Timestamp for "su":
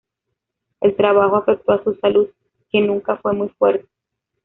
1.83-1.93